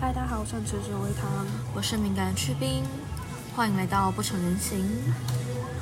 [0.00, 1.28] 嗨，大家好，我是吃水微糖。
[1.74, 2.84] 我是敏感去冰，
[3.56, 4.78] 欢迎来到不成人形。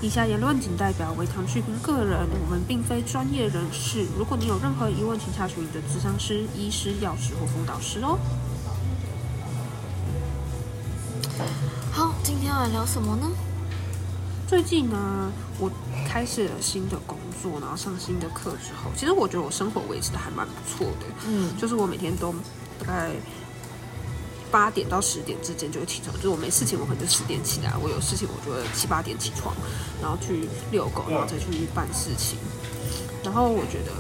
[0.01, 4.07] 以下言论仅代表微糖去冰个人，我们并非专业人士。
[4.17, 8.19] 如果你有任何疑问，请查询你的咨商师、医师、药师或辅导师哦。
[11.93, 13.29] 好，今天要来聊什么呢？
[14.49, 15.71] 最近呢，我
[16.09, 21.07] 开始了新的工作，然后上新的课之后，其实我觉得我生活维持的还蛮不错的。
[21.27, 22.33] 嗯，就是我每天都
[22.79, 23.11] 大概
[24.57, 29.55] 八点到十点之间就会起床，就是我没事情我可能就十点起来，我有事情我就会七八点起床，
[30.01, 32.39] 然后去遛狗，然后再去办事情。
[33.23, 33.93] 然后我觉得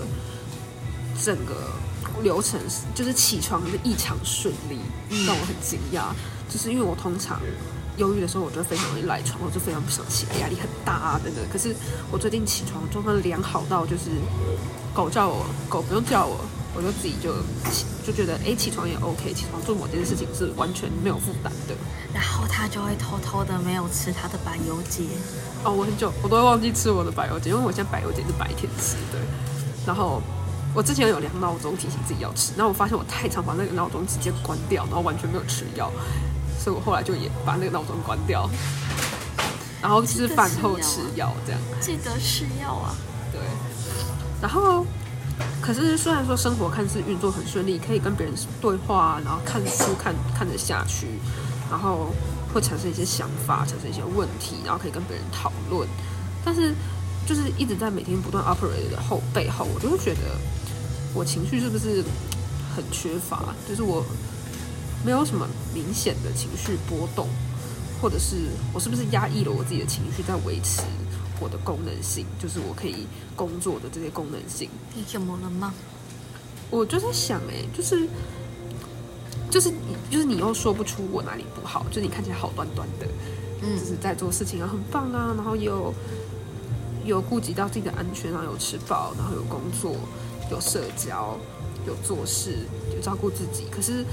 [1.22, 1.68] 整个
[2.22, 2.58] 流程
[2.94, 4.78] 就是起床的异常顺利，
[5.26, 6.14] 让我很惊讶。
[6.48, 7.38] 就是因为我通常
[7.98, 11.44] 忧郁的时候，我就非常容易赖床，我就非常不想起来，压力很大啊等等。
[11.52, 11.76] 可是
[12.10, 14.04] 我最近起床状况良好到，就是
[14.94, 16.40] 狗叫我，狗不用叫我，
[16.76, 17.32] 我就自己就
[17.70, 21.74] 起，就觉得哎起床也 OK，起床做某件事情是完全没有负担的。
[22.12, 25.04] 然后他就会偷偷的没有吃他的柏油节。
[25.64, 29.18] 哦，我很久我都会忘记吃我的柏油节，因为我现在柏油节是白天吃的。
[29.86, 30.20] 然后
[30.74, 35.90] 我之前有量闹钟提醒自己要吃，然后我发现我太常把那个闹钟直接关掉，然后完全没有吃药，
[36.60, 38.48] 所以我后来就也把那个闹钟关掉，
[39.80, 41.60] 然后吃饭后吃药这样。
[41.80, 42.94] 记得吃药啊。
[43.32, 43.40] 对，
[44.40, 44.86] 然后
[45.66, 51.08] 可是虽然说生活看似运作很顺利，可以跟别人对话，然后看书看看得下去，
[51.68, 52.14] 然后
[52.54, 55.88] 会产生一些想法，产生一些问题，然后可以跟别人讨论，
[56.44, 56.72] 但是
[57.26, 60.38] 就是一直在每天不断 operate 的后背后，我就会觉得
[61.12, 62.04] 我情绪是不是
[62.76, 63.52] 很缺乏？
[63.68, 64.06] 就是我
[65.04, 67.28] 没有什么明显的情绪波动，
[68.00, 68.36] 或者是
[68.72, 70.82] 我是不是压抑了我自己的情绪，在维持
[71.40, 74.68] 我的功能性，就是我可以工作的这些功能性。
[74.94, 75.74] 你怎么了吗？
[76.70, 78.08] 我就在想、欸，哎，就是
[79.50, 83.06] 就是你就是你又说不出我哪里不好，就你看起来好端端的，
[83.62, 85.94] 嗯就是在做事情啊很棒啊，然后也有
[87.04, 89.94] 有顾及到自己的安全，然后有吃饱，然后有工作，
[90.50, 91.38] 有社交，
[91.86, 92.56] 有做事，
[92.94, 93.66] 有照顾自己。
[93.70, 94.04] 可是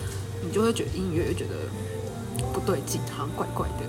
[0.43, 1.55] 你就会觉得隐隐约约觉得
[2.53, 3.85] 不对劲，好像怪怪的，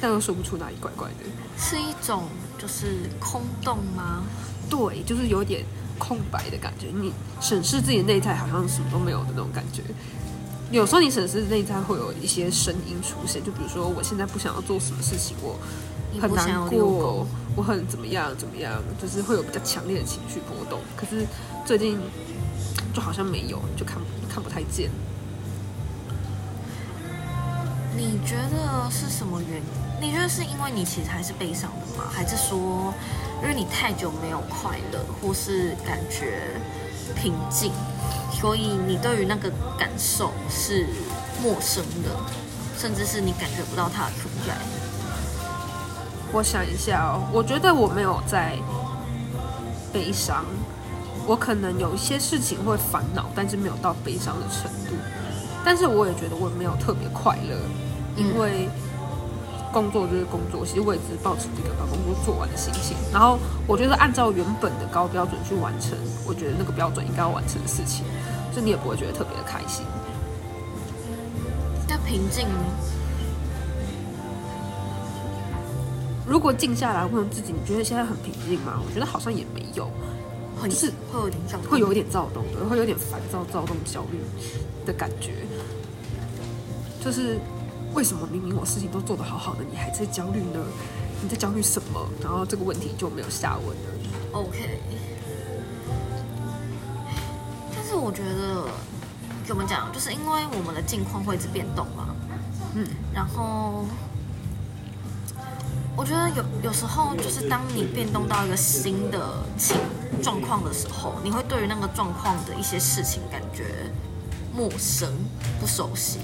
[0.00, 1.24] 但又说不出哪里怪怪的。
[1.58, 2.24] 是一种
[2.58, 4.24] 就是空洞吗？
[4.70, 5.64] 对，就是有点
[5.98, 6.88] 空白的感觉。
[6.92, 9.82] 你审视自己的内在，好像什么都没有的那种感觉。
[10.70, 15.58] 有时候你审视内在会有一些声音出现，就比如说我现在不想要做什么事情，我
[16.20, 17.26] 很难过，
[17.56, 20.78] 我很怎么样怎么样，就是会有比较强烈的情绪波动。
[20.94, 21.26] 可是
[21.64, 21.98] 最近
[22.92, 23.96] 就好像没有，就看
[24.28, 24.90] 看不太见。
[27.96, 29.87] 你觉得是什么原因？
[30.00, 32.04] 你觉得是因为你其实还是悲伤的吗？
[32.10, 32.94] 还是说，
[33.42, 36.42] 因为你太久没有快乐，或是感觉
[37.16, 37.72] 平静，
[38.32, 40.86] 所以你对于那个感受是
[41.42, 42.10] 陌生的，
[42.78, 44.54] 甚至是你感觉不到它的存在？
[46.32, 48.56] 我想一下哦，我觉得我没有在
[49.92, 50.44] 悲伤，
[51.26, 54.94] 我可能有一些事情会烦恼，但是没有到悲伤的程度。
[55.64, 57.56] 但是我也觉得我没有特别快乐，
[58.16, 58.68] 因为
[59.72, 62.96] 工作就是工作，其实我也只是抱持这个把工作做完的心情。
[63.12, 65.96] 然后我觉得按照原本的高标准去完成，
[66.26, 68.04] 我觉得那个标准应该要完成的事情，
[68.54, 69.84] 就你也不会觉得特别的开心。
[71.88, 72.64] 要平静吗？
[76.26, 78.80] 如果静下来问自己，你觉得现在很平静吗？
[78.86, 79.90] 我觉得好像也没有。
[80.60, 84.18] 很就是会有点像会有一点躁动的，会有点烦躁、躁动、焦虑
[84.84, 85.46] 的感觉。
[87.00, 87.38] 就是
[87.98, 90.64] 为什么明明我事情都做得好好的，你还在焦虑呢？
[91.20, 92.08] 你在焦虑什么？
[92.22, 93.92] 然后这个问题就没有下文了。
[94.30, 94.80] OK，
[97.74, 98.68] 但是我觉得
[99.44, 102.14] 怎么讲，就是因为我们的境况会一直变动嘛，
[102.76, 103.84] 嗯，然后
[105.96, 109.76] 我觉得有有时候就是当你变动到一个新的情
[110.22, 113.90] 状况的时候，你会对于那个状况的一些事情感觉
[114.54, 115.12] 陌生、
[115.60, 116.20] 不熟悉，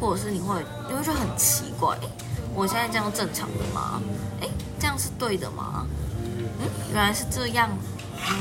[0.00, 2.08] 或者是你会你会觉得很奇怪，诶
[2.54, 4.00] 我现在这样正常的吗？
[4.40, 4.48] 哎，
[4.78, 5.86] 这样是对的吗？
[6.22, 6.48] 嗯，
[6.92, 7.68] 原来是这样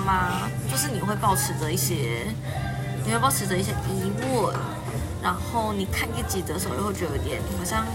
[0.06, 0.50] 吗？
[0.72, 2.28] 就是你会保持着一些，
[3.06, 4.56] 你会保持着一些疑问，
[5.22, 7.86] 然后你看一集的时候又会觉得有点好像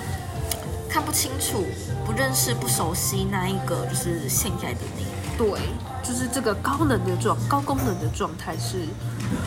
[0.89, 1.65] 看不清楚、
[2.05, 5.07] 不认识、不熟悉那一个就是现在的你。
[5.39, 5.49] 对，
[6.05, 8.87] 就是这个高能的状、高功能的状态是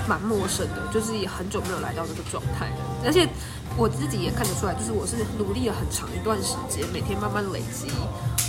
[0.09, 2.69] 蛮陌生的，就是也很久没有来到这个状态。
[3.05, 3.27] 而且
[3.77, 7.87] 我自己也看得出来，就是我是努力了很长一段时间，每天慢慢累积，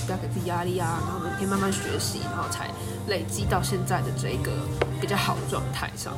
[0.07, 2.71] 不要给自己压力啊，然后每天慢慢学习，然后才
[3.09, 4.53] 累积到现在的这一个
[5.01, 6.13] 比较好的状态上。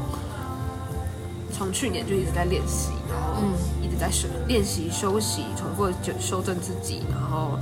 [1.50, 3.52] 从去年就一直在练习，然后嗯
[3.82, 7.58] 一直在修练习、休息、重复地就修正自己，然后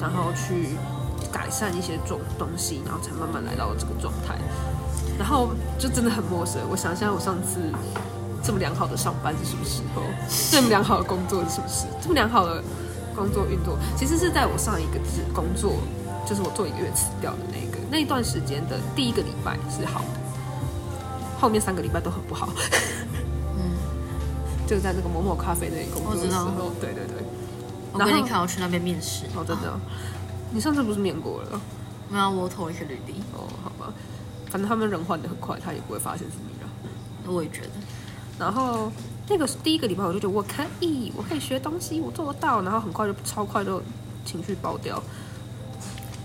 [0.00, 0.70] 然后去
[1.30, 4.36] 改善一些种东西，然后才慢慢来到这个状态。
[5.16, 6.60] 然后就真的很陌生。
[6.68, 7.60] 我想一下，我上次
[8.44, 10.02] 这么良好的上班是什么时候？
[10.50, 11.86] 这么良好的工作是什么时？
[12.02, 12.62] 这么良好的
[13.16, 15.76] 工作运作，其实是在我上一个职工作，
[16.26, 20.20] 就是我做一个月辞掉的那个那一段时间的第一个礼拜是好的，
[21.40, 22.50] 后面三个礼拜都很不好。
[23.56, 23.72] 嗯，
[24.68, 27.24] 就在那个某某咖啡那里工作的时候，对对对。
[27.92, 29.78] 我跟你看我去那边面试，哦，真的哦、
[30.50, 31.60] 你上次不是面过了？
[32.10, 33.92] 没有我投一个履历，哦，好吧，
[34.50, 37.32] 反正他们人换的很快，他也不会发现是你了。
[37.32, 37.70] 我也觉得，
[38.38, 38.90] 然后
[39.28, 43.82] 那个第一个礼拜我就觉得我可以，我可以学东西，我做得到，然后很快就超快就
[44.24, 45.02] 情绪爆掉。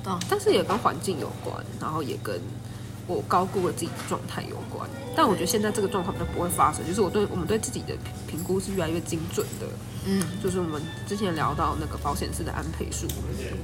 [0.04, 2.42] 对啊，但是也跟环境有关，然后也跟
[3.16, 4.90] 我高估了自己的状态有关。
[5.16, 7.88] 但我觉得现在这个状况比较不会发生，就是我对我们对自己的
[8.26, 9.68] 评评估是越来越精准的。
[10.06, 13.06] 嗯，就是我们之前聊到那个保险丝的安培数，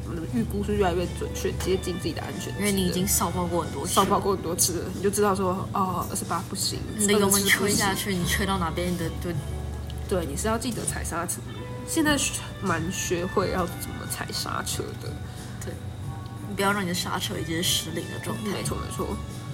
[0.03, 2.59] 我们的预估是越来越准确，接近自己的安全的。
[2.59, 9.33] 因为你已经烧爆过很多次，烧爆过很多次了，你就知道说哦，二十八不行，你的油门27不行吹下去，你吹到哪边，你的对
[10.09, 11.39] 对，你是要记得踩刹车。
[11.87, 12.17] 现在
[12.61, 15.13] 蛮学会要怎么踩刹车的，你
[16.55, 18.51] 不要让你的刹车已经是失灵的状态。
[18.51, 19.07] 没错没错，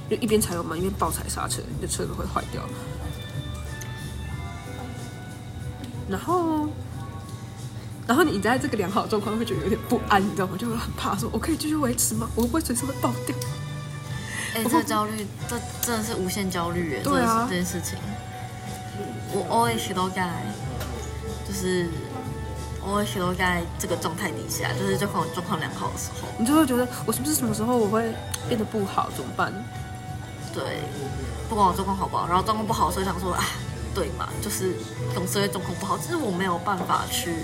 [0.09, 2.61] 就一边踩油门一边爆踩刹车，你的车子会坏掉。
[6.09, 6.67] 然后，
[8.05, 10.57] 然后你在这个良好的状况会觉得有点不安，你知道吗？
[10.57, 12.29] 就会很怕说，我可以继续维持吗？
[12.35, 13.35] 我会不会随时会爆掉？
[14.53, 17.01] 哎、这个焦虑，这真的是无限焦虑耶！
[17.01, 17.99] 对啊这件事这件事情，
[19.31, 20.29] 我 always 都在，
[21.47, 21.87] 就是
[22.83, 28.13] 我 always 都在这个状态底下，就是状况状况良好的时候，你就会觉得，我是不是什么时候我会
[28.47, 29.09] 变得不好？
[29.15, 29.53] 怎么办？
[30.53, 30.79] 对，
[31.47, 33.45] 不管我状况好不好，然后状况不好的时候想说，啊，
[33.93, 34.75] 对嘛，就是
[35.13, 37.35] 总是会状况不好，只是我没有办法去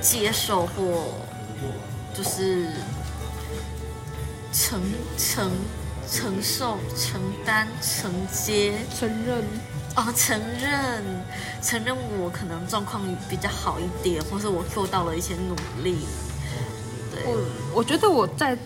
[0.00, 1.14] 接受或
[2.14, 2.68] 就是
[4.52, 4.80] 承
[5.16, 5.50] 承
[6.08, 8.74] 承受、承担、承接。
[8.98, 9.44] 承认
[10.00, 11.04] 哦，承认
[11.62, 15.98] 承认我可能状况比较好一点，或是我做到了一些努力。
[17.12, 17.38] 对，我，
[17.74, 18.56] 我觉得我在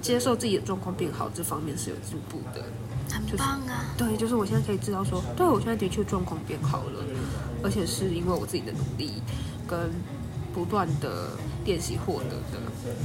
[0.00, 2.64] 接受自己的状况变好这方面是有进步的。
[3.10, 3.94] 很棒啊！
[3.96, 7.04] 对，就是我现在可以知道说，对我现在的确状况变好了，
[7.62, 9.22] 而且是因为我自己的努力
[9.66, 9.90] 跟
[10.54, 11.30] 不断的
[11.64, 12.60] 练习获得的，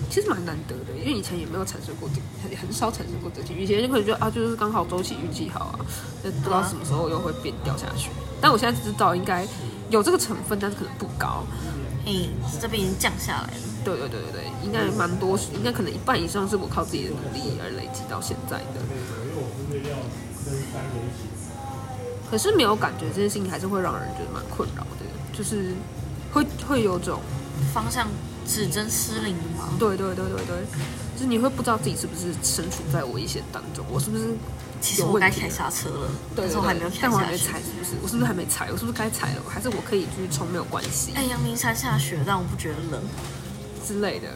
[0.10, 3.54] 其实蛮难得的，因为以前也没有产生过这，很很少产生过这些。
[3.54, 5.80] 以前就可能觉得啊，就是刚好周期运气好啊，
[6.24, 8.10] 那不知道什么时候又会变掉下去。
[8.42, 9.46] 但我现在知道应该
[9.90, 11.44] 有这个成分，但是可能不高。
[12.06, 12.14] 哎，
[12.60, 13.64] 这边已经降下来了。
[13.84, 18.82] 对对对对对，应该蛮多，应该可能一半以上是我靠自己的努力而累积到现在的。
[22.30, 25.74] 可是没有感觉这件事情，还是会让人觉得蛮困扰的，就是
[26.32, 27.20] 会会有种，
[27.74, 28.08] 方向
[28.50, 29.70] 指针失灵吗？
[29.78, 30.66] 对对对对对，
[31.16, 34.34] 就是你会不知道自己是不是身处在危险当中，我是不是
[34.82, 37.60] 其实我该踩刹车了，对对但是我还没有，踩但我还没踩，。
[37.60, 37.92] 是不是？
[38.02, 38.72] 我是不是还没踩？
[38.72, 39.44] 我是不是该踩了？
[39.48, 43.00] 还是我可以继续冲没有关系哎，阳明山下雪，但我不觉得冷。
[43.86, 44.28] 之类的？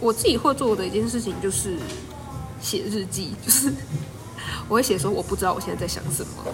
[0.00, 1.78] 我自己会做的一件事情就是
[2.60, 3.72] 写日记，就是
[4.68, 6.44] 我会写说我不知道我现在在想什么，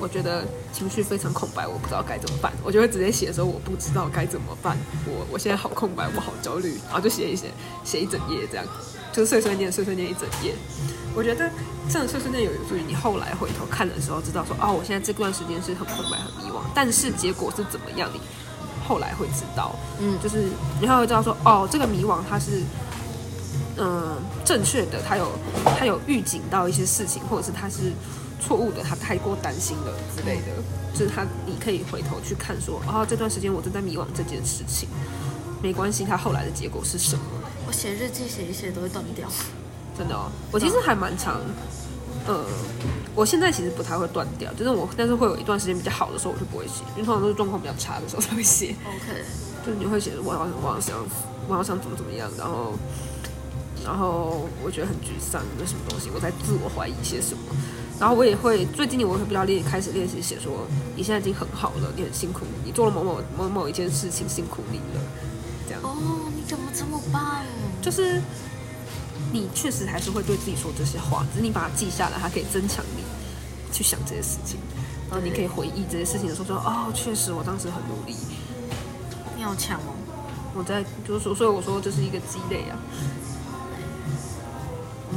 [0.00, 7.46] 我觉得情绪非常空白，我不知道该怎么办，我就会直接写说我不知道该怎么办，我我现在好空白，我好焦虑，然后就写一写，
[7.84, 8.66] 写一整页这样，
[9.12, 10.54] 就是碎碎念碎碎念一整页。
[11.14, 11.50] 我觉得
[11.90, 18.20] 这样碎碎念有助于你后来回头看的时候，知道说哦，我现在这段时间是很空白、很迷惘，但是结果是怎么样，你
[18.86, 19.74] 后来会知道。
[20.00, 20.48] 嗯就是
[20.80, 22.62] 你还会知道说，哦，这个迷惘它是，
[23.78, 25.32] 嗯、正确的，他有
[25.78, 27.92] 他有预警到一些事情，或者是他是
[28.40, 30.52] 错误的，他太过担心了之类的，
[30.92, 34.88] 就是他你可以回头去看说，哦，这段时间我正在迷惘这件事情，
[35.62, 37.24] 没关系，他后来的结果是什么？
[37.66, 39.28] 我写日记写一写都会断掉。
[39.96, 41.40] 真的哦，我其实还蛮长，
[42.26, 42.44] 呃，
[43.14, 48.74] 我现在其实不太会断掉，就是我，但是会有一段时间比较好的时候，我就不会写，因为通常都是状况比较差的时候才会写。
[48.86, 49.22] OK，
[49.64, 50.96] 就是你会写我好我好想
[51.46, 52.72] 我好想怎么怎么样，然后
[53.84, 57.42] 然后我觉得很沮丧，那什么东西，我在自我怀疑些什么。
[58.00, 65.00] 然后我也会最近我会比较练开始练习写说，你现在已经很好了，你很辛苦，你做了某某某某一件事情，辛苦你了，
[65.68, 67.44] 这样哦，你怎么这么棒？
[67.80, 68.20] 就是
[69.30, 73.04] 你确实还是会对自己说这些话，只是你把它记下来，它可以增强你
[73.72, 74.58] 去想这些事情，
[75.08, 78.16] 然后你可以回忆这些事情的时候说，哦，确实我当时很努力，
[79.36, 79.94] 你好强哦！
[80.54, 82.76] 我在就是说，所以我说这是一个积累啊。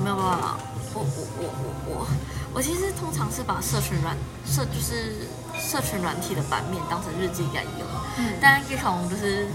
[0.05, 0.55] 没有办法
[0.93, 2.07] 我我我我我
[2.53, 5.27] 我其实通常是把社群软社就是
[5.59, 7.87] 社群软体的版面当成日记来用，
[8.19, 9.47] 嗯但自从就是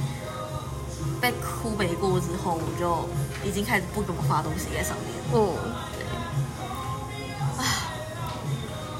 [1.21, 3.09] 被哭没过之后，我就
[3.49, 5.14] 已经开始不怎么发东西在上面。
[5.30, 5.54] 哦，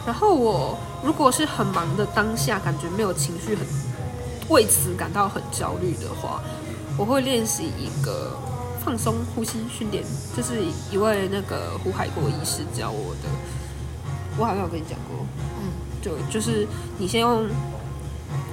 [0.07, 3.67] 然后我如果是很忙的当下，感觉没有情绪很
[4.49, 6.41] 为此感到很焦虑的话，
[6.97, 8.39] 我会练习一个
[8.85, 10.03] 放松呼吸训练，
[10.35, 13.29] 这是一位那个胡海国医师教我的。
[14.39, 15.27] 我好像有跟你讲过，
[15.61, 15.71] 嗯，
[16.01, 16.67] 就就是
[16.99, 17.47] 你先用，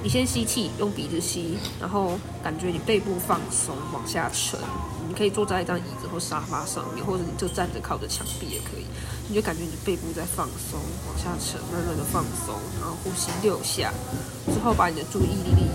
[0.02, 4.60] 你先吸气，用鼻子吸，然后感觉你背部放松，往下沉。
[5.08, 8.84] 你可以坐在一张椅子或沙发上面，或者你就站着靠着墙壁也可以。
[9.28, 13.90] 你就感觉你的背部在放松，往下沉，慢慢的放松，然后呼吸六下，
[14.52, 15.70] 之后把你的注意力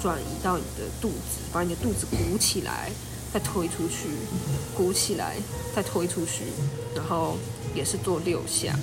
[0.00, 2.92] 转移到你的肚子，把你的肚子鼓起来，
[3.32, 4.08] 再推出去，
[4.76, 5.36] 鼓起来，
[5.74, 6.44] 再推出去，
[6.94, 7.36] 然后
[7.74, 8.74] 也是做六下。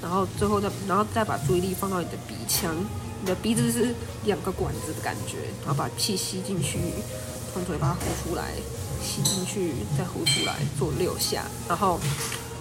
[0.00, 2.74] 然后最后再，然后再把注意力放到你的鼻腔，
[3.20, 6.78] 你的鼻子是两个管子的感觉，然后把气吸进去，
[7.52, 8.44] 从嘴巴呼出来，
[9.02, 11.98] 吸进去再呼出来，做六下，然后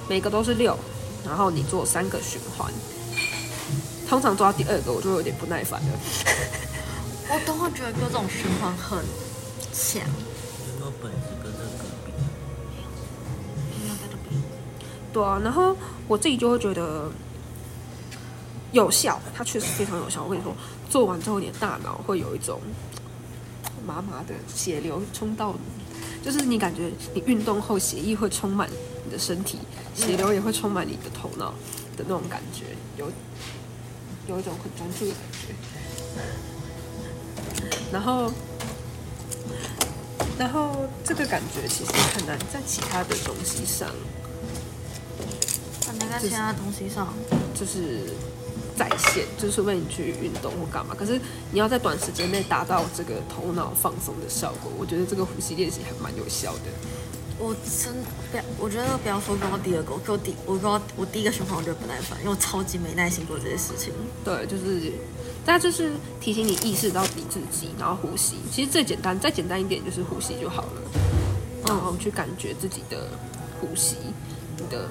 [0.09, 0.75] 每个都是六，
[1.23, 2.73] 然后你做三个循环。
[4.09, 5.87] 通常做到第二个，我就有点不耐烦了。
[7.29, 8.97] 我都会觉得这种循环很
[9.73, 10.01] 强。
[11.01, 11.65] 本事跟这个
[12.05, 12.11] 比？
[15.13, 15.75] 对啊，然后
[16.07, 17.09] 我自己就会觉得
[18.71, 20.23] 有效，它确实非常有效。
[20.23, 20.53] 我跟你说，
[20.89, 22.59] 做完之后，你的大脑会有一种
[23.85, 25.55] 麻麻的血流冲到，
[26.23, 28.69] 就是你感觉你运动后血液会充满
[29.05, 29.57] 你的身体，
[29.95, 31.51] 血流也会充满你的头脑
[31.95, 32.65] 的那种感觉，
[32.97, 33.11] 有
[34.27, 35.55] 有一种很专注的感觉。
[37.91, 38.29] 然后，
[40.37, 43.89] 然后这个感觉其实很难在其他的东西上。
[45.87, 47.13] 很难在其他东西上，
[47.55, 48.11] 就是
[48.77, 50.93] 在线，就是为你去运动或干嘛。
[50.93, 56.63] 可是你要在短时间内达到这个头脑放松的效果，我觉得这个呼吸练习还蛮有效的。
[57.39, 57.93] 我真
[58.31, 63.93] 不要，我觉得不要说跟我第二个，我给我第我给我我第一个循环我觉得不耐烦，因为我超级没耐心做这些事情。
[64.25, 64.91] 对，就是，
[65.47, 68.35] 大家就是提醒你意识到你自己，然后呼吸。
[68.51, 70.81] 其实最简单，再简单一点就是呼吸就好了。
[71.65, 73.07] 然后去感觉自己的
[73.61, 73.95] 呼吸，
[74.57, 74.89] 你的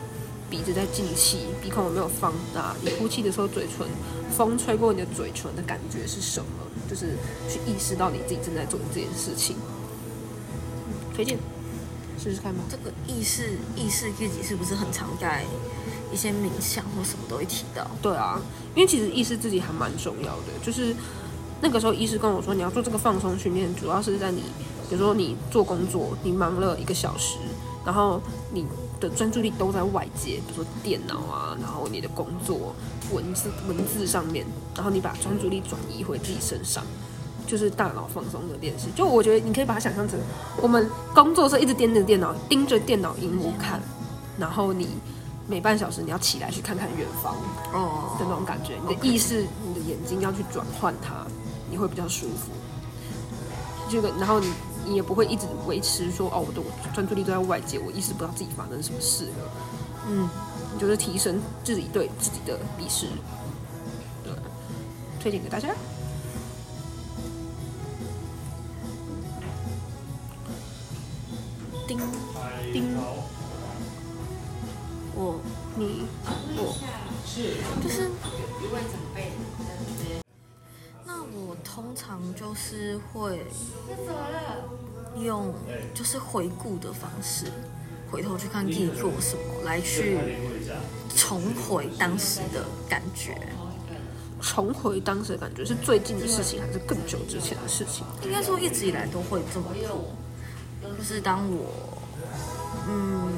[0.48, 2.74] 鼻子在进气，鼻孔有没有放大？
[2.80, 3.86] 你呼气的时候，嘴唇
[4.34, 6.48] 风吹过你的嘴唇的感觉是什么？
[6.88, 7.18] 就是
[7.50, 9.56] 去意识到你自己正在做这件事情。
[9.58, 11.38] 嗯推荐
[12.18, 12.60] 试试看吧。
[12.70, 15.44] 这个意识意识自己是不是很常在
[16.12, 17.86] 一些冥想或什么都会提到？
[18.00, 18.40] 对啊，
[18.74, 20.94] 因为其实意识自己还蛮重要的，就是
[21.60, 24.42] 那个时候医师跟我说，你要做这个放松训练，主要是在你，
[24.88, 27.38] 比如说你做工作，你忙了一个小时，
[27.84, 28.20] 然后
[28.52, 28.66] 你
[29.00, 32.74] 的专注力都在外界，比如说电脑啊，然后你的工作
[33.12, 36.82] 文字文字上面，然后你把专注力转移回自己身上。
[37.46, 40.18] 就是大脑放松的练习，就我觉得你可以把它想象成，
[40.60, 43.80] 我们工作是一直盯着电脑，盯着电脑荧幕看，
[44.36, 44.88] 然后你
[45.48, 47.36] 每半小时你要起来去看看远方，
[47.72, 51.24] 哦的那种感觉，你的意识、你的眼睛要去转换它，
[51.70, 52.50] 你会比较舒服。
[53.88, 54.52] 这个，然后你
[54.84, 59.50] 你也不会一直维持说哦，我的我专注力都在外界，我意识不到自己发生什么事了。
[60.08, 60.28] 嗯，
[60.74, 63.06] 你就是提升自己对自己的意识，
[64.24, 64.32] 对，
[65.20, 65.68] 推荐给大家。
[71.86, 71.96] 叮
[72.72, 72.96] 叮，
[75.16, 75.40] 我
[75.76, 76.04] 你
[76.56, 76.76] 我
[77.82, 78.10] 就是。
[81.04, 83.46] 那我通常就是会
[85.18, 85.54] 用
[85.94, 87.46] 就是回顾的方式，
[88.10, 90.18] 回头去看自己做什么，来去
[91.14, 93.38] 重回当时的感觉。
[94.40, 98.04] 重回当时的感觉是最近的事情，还是更久之前的事情？
[98.22, 100.12] 应该说一直以来都会这么做，
[100.96, 101.66] 就是当我
[102.88, 103.32] 嗯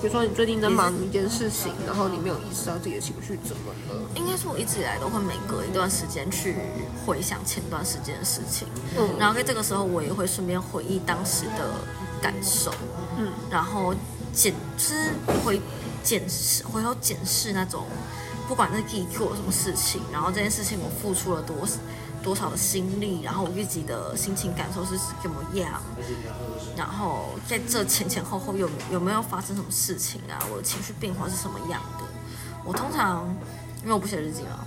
[0.00, 4.00] 比如说你最近在忙一件事情，然后你没有意识到自己的情绪怎么了？
[4.16, 6.56] 应该是，我一直以来都会每隔一段时间去
[7.04, 8.66] 回想前段时间的事情，
[8.96, 11.74] 嗯然后在这个时候，我也会顺便回忆当时的
[12.22, 12.72] 感受，
[13.18, 13.94] 嗯，然后
[14.32, 15.12] 检就是
[15.44, 15.60] 回
[16.02, 17.84] 检视回头检视那种，
[18.48, 21.66] 不管是自己做了什么事情，然后这件事情我付出了多
[22.22, 25.80] 多少的心力，然后我自己的心情感受是怎么样，
[26.76, 30.38] 然后在这前前后后有有没有发生什么事情啊？
[30.50, 32.04] 我的情绪变化是什么样的？
[32.64, 33.26] 我通常
[33.82, 34.66] 因为我不写日记嘛，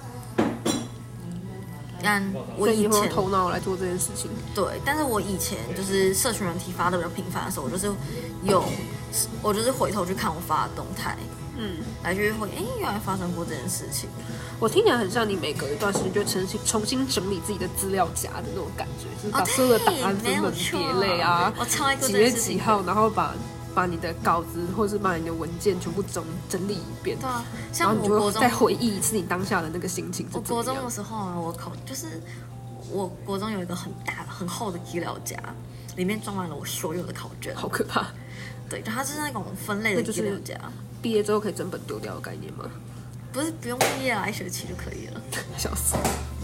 [2.01, 2.23] 但
[2.57, 4.31] 我以前头脑来做这件事情。
[4.55, 7.93] 对，但是我以前就是社群人体发的比较频繁的时候，我就是
[8.43, 8.63] 有，
[9.41, 11.15] 我就是回头去看我发的动态，
[11.55, 14.09] 嗯，来去会，哎，原来发生过这件事情。
[14.59, 23.35] 我听起来很像你每隔一段时间就重新重新整理自己的资料夹的那种感觉，就是把所有的档案分门别类啊，我超爱几月几号，然后把
[23.75, 27.17] 把你的稿子或是把你的文件全部整整理一遍。
[27.19, 27.45] 对啊，
[27.77, 30.27] 然后你就再回忆一次你当下的那个心情。
[30.31, 32.21] 我国中的时候啊，我考就是
[32.91, 35.37] 我国中有一个很大很厚的资料夹，
[35.97, 38.07] 里面装满了我所有的考卷，好可怕。
[38.69, 40.55] 对，它是那种分类的资料夹。
[41.03, 42.63] 毕业之后可以整本丢掉的概念吗？
[43.33, 45.21] 不是，不用毕业啊，一学期就可以了。
[45.57, 45.95] 笑死！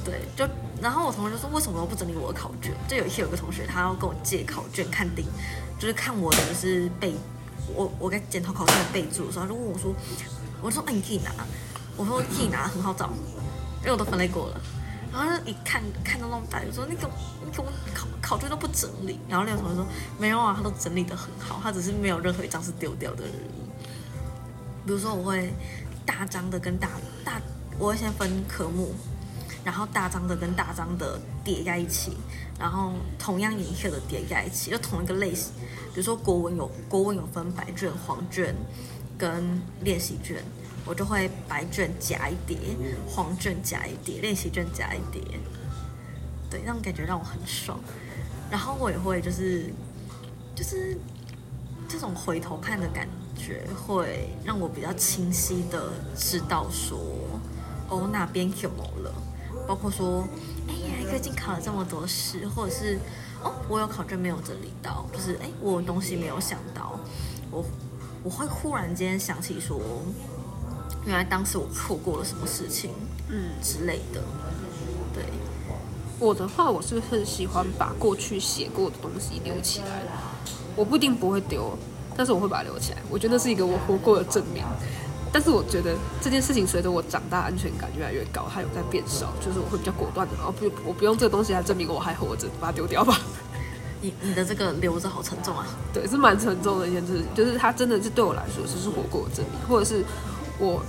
[0.04, 0.46] 对，就
[0.82, 2.74] 然后我同学就说，为什么都不整理我的考卷？
[2.88, 5.26] 就有一天有个同学，他要跟我借考卷看定，
[5.80, 7.14] 就是看我的就是背，
[7.74, 9.96] 我我在检讨考卷的备注的时候，他就问我说，
[10.62, 11.32] 我说哎，你可以拿，
[11.96, 13.10] 我说可以拿，很好找，
[13.82, 14.60] 因为我都分类过了。
[15.14, 17.12] 然后一看看到那么大，就说你给我
[17.46, 19.20] 你给我考考卷都不整理。
[19.30, 19.86] 然后那个同学说，
[20.18, 23.70] 没有啊，他都整理的很好，他只是没有任何一张是丢掉的而已。
[24.90, 25.54] 比如说，我会
[26.04, 26.90] 大张的跟大
[27.24, 27.40] 大，
[27.78, 28.92] 我会先分科目，
[29.64, 32.14] 然后大张的跟大张的叠在一起，
[32.60, 35.54] 然后同样颜色的叠在一起，就同一个类型。
[35.94, 38.56] 比如说国文有国文有分白卷、黄卷
[39.16, 40.38] 跟练习卷，
[40.86, 42.58] 我就会白卷夹一叠，
[43.08, 45.22] 黄卷夹一叠，练习卷夹一叠。
[46.50, 47.80] 对，那种感觉让我很爽。
[48.50, 49.72] 然后我也会就是
[50.56, 50.98] 就是
[51.88, 53.08] 这种回头看的感。
[53.08, 53.29] 觉
[53.76, 56.98] 会让我比较清晰的知道说，
[57.90, 59.14] 哦哪边怎么了，
[59.68, 60.28] 包括说，
[60.68, 63.00] 哎呀最近考了这么多试，或者是
[63.44, 67.00] 哦我有考卷没有整理到，就是哎我有东西没有想到，
[67.52, 67.64] 我
[68.24, 69.80] 我会忽然间想起说，
[71.06, 72.92] 原来当时我错过了什么事情，
[73.30, 74.22] 嗯之类的。
[75.14, 75.24] 对，
[76.20, 80.04] 我的话我是很喜欢把过去写过的东西留起来，
[80.76, 81.78] 我不一定不会丢。
[82.20, 84.62] 但是我会把它留起来，我觉得是一个我活过的证明。
[85.32, 89.34] 但是我觉得这件事情随着我长大，安全感越来越高，它有在变少。
[89.40, 93.18] 就是我会比较果断的，哦不，我不用这个东西来证明我还活着，把它丢掉吧。
[94.04, 95.66] 你你的这个留着好沉重啊。
[95.94, 100.04] 对，是蛮沉重的一件事，就是它真的是对我来说就是活过的证明，或者是
[100.58, 100.84] 我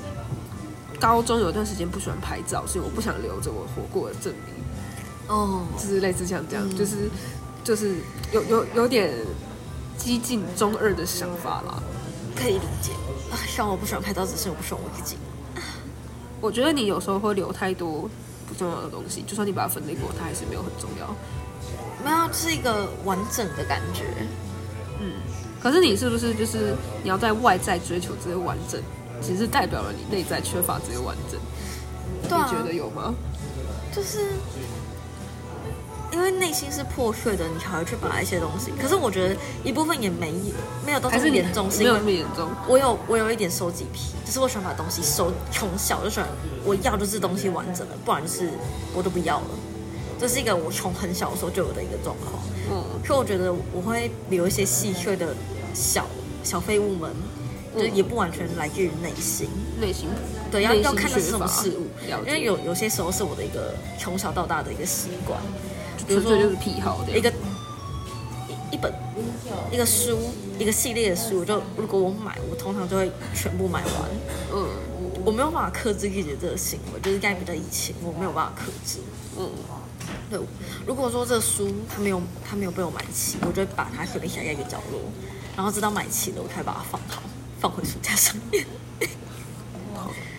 [0.98, 4.54] 高中有段时间不喜欢拍照，所以我不想留着我活过的证明。
[5.28, 7.08] 哦，就是类似像这样，就是
[7.62, 7.98] 就是
[8.32, 9.14] 有有有点。
[10.00, 11.82] 激进中二的想法啦，
[12.34, 12.92] 可以理解。
[13.30, 15.18] 啊，像我不喜欢拍照，只是我不喜欢我自己。
[16.40, 18.08] 我觉得你有时候会留太多
[18.48, 21.14] 不重要的东西，就算你把它分类过，它还是没有很重要。
[22.02, 24.04] 没有，是一个完整的感觉。
[25.00, 25.12] 嗯，
[25.62, 28.80] 可是你是不是就是你要在外在追求这些完整，
[29.20, 31.38] 其实代表了你内在缺乏这些完整？
[32.22, 33.14] 你觉得有吗？
[33.94, 34.30] 就是。
[36.12, 38.72] 因为内心是破碎的，你才会去把一些东西。
[38.80, 40.32] 可是我觉得一部分也没
[40.84, 42.48] 没有到这么严重，没有那么严重。
[42.68, 46.28] 我有我有一点收集癖，就是我喜欢把东西收，从小就喜欢
[46.64, 48.50] 我要就是东西完整的，不然就是
[48.94, 49.50] 我都不要了。
[50.18, 52.42] 这是一个我从很小的时候就有的一个状况。
[52.70, 55.34] 嗯，所以我觉得我会留一些细碎的
[55.72, 56.06] 小
[56.42, 57.10] 小废物们，
[57.74, 59.48] 就也不完全来自于内心。
[59.80, 60.08] 内心
[60.50, 61.86] 对，要要看的是什么事物，
[62.26, 65.40] 因为有有些时候是我的一个从小到大的一个习惯。
[66.06, 67.30] 比如说就是癖好的一个
[68.70, 68.92] 一一本
[69.70, 70.18] 一个书
[70.58, 73.92] 一个系列的书，就如果我买，我通常就会全部买完。
[74.52, 74.68] 嗯，
[75.24, 78.98] 我没有办法克制自己的这个行为，就是该比较以前我没有办法克制。
[79.38, 79.50] 嗯，
[80.30, 80.38] 对。
[80.86, 85.00] 如果说这个书它没有它没有被我买齐，我就会把它随便下在一个角落，
[85.56, 87.22] 然后直到买齐了，我才把它放好，
[87.60, 88.64] 放回书架上面。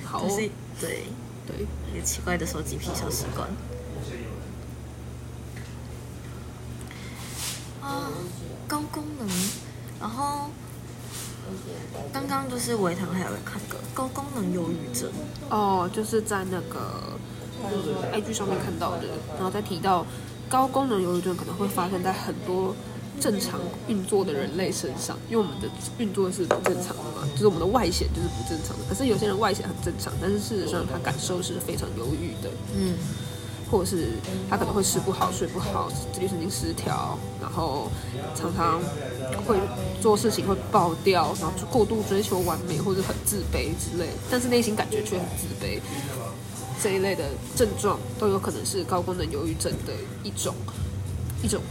[0.05, 0.35] 好， 就是
[0.79, 1.03] 对
[1.47, 3.49] 对一个奇怪的收集癖小习惯。
[8.67, 9.27] 高功能，
[9.99, 10.49] 然后
[12.13, 15.09] 刚刚就是维唐还有看个高功能忧郁症。
[15.49, 17.17] 哦，就是在那个
[18.13, 20.05] IG 上面看到的，然后再提到
[20.49, 22.73] 高功能忧郁症可能会发生在很多
[23.19, 32.95] 正常运作的人类身上，因为我们的运作是不正常的嘛，就是我们的外显就是不正常的，可是有些人外显很正常，但是事实上他感受是非常忧郁的，嗯。
[33.71, 34.09] 或是
[34.49, 37.89] 他可能会吃不好、睡不好、自律神经失调，然后
[38.35, 38.81] 常常
[39.47, 39.57] 会
[40.01, 45.79] 做事情会爆掉，然后过度追求完美或者很自卑之类，但是内心感觉却很自卑，
[46.83, 47.23] 这一类的
[47.55, 50.53] 症状都有可能是高功能忧郁症的一种
[51.41, 51.61] 一种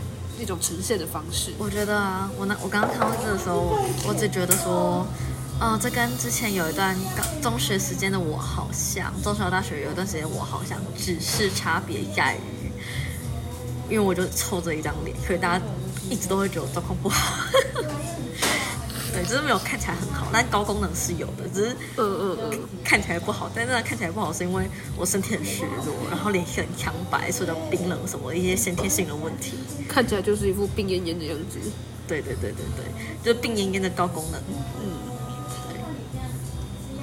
[0.41, 1.53] 一种呈现的方式。
[1.59, 3.77] 我觉得啊，我那我刚刚看到这个时候，
[4.09, 5.07] 我只觉得说。
[5.61, 6.97] 哦，这跟之前有一段
[7.43, 12.73] 中学时间的我好像，中学大学有一段时间我好像，只是差别在于，
[13.91, 15.65] 因为我就臭着一张脸，所以大家
[16.09, 17.45] 一直都会觉得我状况不好。
[19.13, 23.51] 对，就是没有看起来很好，但高功能是有的，只是嗯嗯嗯，看起来不好。
[23.55, 24.65] 但是看起来不好是因为
[24.97, 29.59] 我身体很虚弱，然后脸很苍白，所以叫冰冷什么一些先天性的问题。
[29.89, 31.59] 看起来就是一副病恹恹的样子。
[32.07, 32.85] 对对对对对，
[33.23, 34.41] 就是病恹恹的高功能。
[34.81, 35.10] 嗯，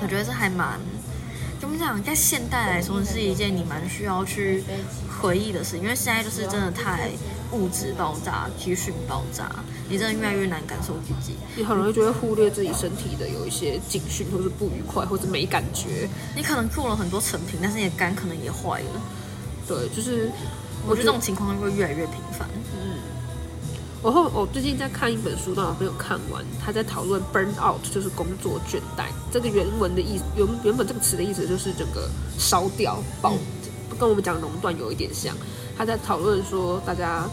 [0.02, 0.80] 我觉得这还蛮
[1.60, 4.64] 怎么讲，在现代来说是一件你蛮需要去
[5.20, 7.10] 回忆的事，因为现在就是真的太
[7.52, 9.50] 物质爆炸、资讯爆炸，
[9.90, 11.36] 你真的越来越难感受自己。
[11.56, 16.08] 你很容易就会忽略自己身体的有一些警讯，或是不愉快，或者没感觉。
[16.36, 19.02] 你可能做了很多成品，但是你的肝可能也坏了。
[19.68, 20.30] 对，就是
[20.88, 22.48] 我觉得这种情况会越来越频繁。
[24.04, 26.46] 然后我最近在看一本书，但我没有看完。
[26.64, 29.08] 他在讨论 burn out，就是工作倦怠。
[29.32, 32.08] 这个原文的意思，原原本这个词的意思就是整个
[32.38, 33.34] 烧掉、爆，
[34.00, 35.36] 跟我们讲熔断有一点像。
[35.76, 37.28] 他在讨论说，大家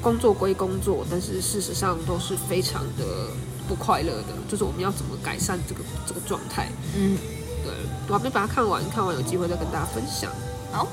[0.00, 3.28] 工作归工作，但是事实上都是非常的
[3.68, 4.28] 不快乐的。
[4.48, 6.70] 就是我们要怎么改善这个这个状态？
[6.96, 7.18] 嗯，
[7.64, 7.72] 对，
[8.08, 10.30] 我还没把它看完，看完有机会再跟大家分享。
[10.72, 10.86] 好。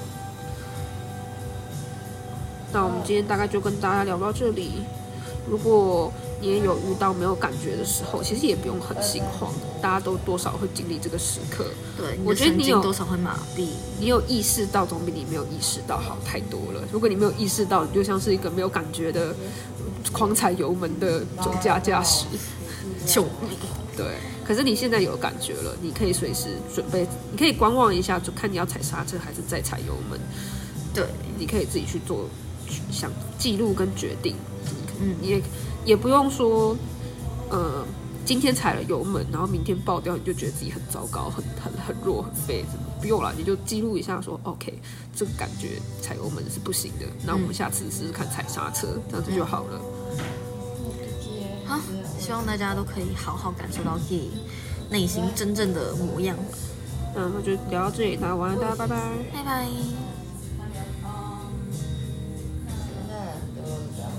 [2.73, 4.83] 那我们今天大概就跟大家聊到这里。
[5.49, 9.49] 如果你也有遇到没有感觉的时候，其实也不用很心慌，
[9.81, 11.65] 大家都多少会经历这个时刻。
[11.97, 16.83] 对，我觉得你有多少会麻痹，你有意识到总比你没有意识到好太多了。
[16.91, 19.33] 如果你没有意识到，你就像是一个没有感觉的
[20.11, 22.25] 狂踩油门的酒驾驾驶，
[23.07, 23.57] 救命！
[23.95, 30.19] 对，可是你现在有感觉了，你可以随时准备，你可以观望一下，就看你要踩刹车还是再踩油门。
[30.93, 31.05] 对，
[31.39, 32.27] 你可以自己去做
[32.91, 34.35] 想记录跟决定。
[34.99, 35.41] 嗯，也
[35.85, 36.75] 也不用说，
[37.49, 37.85] 呃，
[38.25, 42.65] 今天踩了油门，然后明天爆掉，你就觉得自己很糟糕、很很很弱、很废，
[42.99, 44.73] 不用了，你就记录一下，说 OK，
[45.15, 49.81] 这个感觉踩油门是不行的，那我们下次试试看踩刹车，这样子就好了。
[51.65, 51.79] 好，
[52.19, 54.31] 希望大家都可以好好感受到自己
[54.89, 56.35] 内心真正的模样。
[57.15, 58.95] 嗯那就聊到这里，大家晚安，大家拜拜，
[59.33, 60.06] 拜拜。